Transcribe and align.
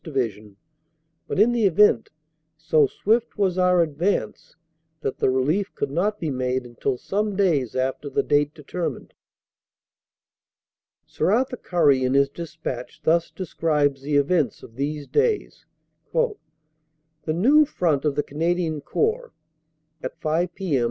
Division, 0.03 0.57
but 1.27 1.39
in 1.39 1.51
the 1.51 1.65
event, 1.67 2.09
so 2.57 2.87
swift 2.87 3.37
was 3.37 3.59
our 3.59 3.83
advance 3.83 4.55
that 5.01 5.19
the 5.19 5.29
relief 5.29 5.75
could 5.75 5.91
not 5.91 6.19
be 6.19 6.31
made 6.31 6.65
until 6.65 6.97
some 6.97 7.35
days 7.35 7.75
after 7.75 8.09
the 8.09 8.23
date 8.23 8.51
determined. 8.55 9.13
Sir 11.05 11.31
Arthur 11.31 11.55
Currie 11.57 12.03
in 12.03 12.15
his 12.15 12.29
despatch 12.29 13.01
thus 13.03 13.29
describes 13.29 14.01
the 14.01 14.15
events 14.15 14.63
of 14.63 14.73
these 14.75 15.05
days: 15.05 15.67
"The 16.13 16.33
new 17.33 17.65
Front 17.65 18.03
of 18.03 18.15
the 18.15 18.23
Canadian 18.23 18.81
Corps 18.81 19.33
(at 20.01 20.19
5 20.19 20.55
p.m. 20.55 20.79